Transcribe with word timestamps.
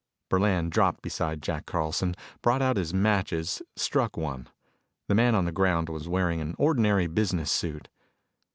Burland 0.31 0.71
dropped 0.71 1.03
beside 1.03 1.43
Jack 1.43 1.67
Carlson, 1.67 2.15
brought 2.41 2.59
out 2.63 2.75
his 2.75 2.91
matches, 2.91 3.61
struck 3.75 4.17
one. 4.17 4.49
The 5.07 5.13
man 5.13 5.35
on 5.35 5.45
the 5.45 5.51
ground 5.51 5.89
was 5.89 6.07
wearing 6.09 6.41
an 6.41 6.55
ordinary 6.57 7.05
business 7.05 7.51
suit. 7.51 7.87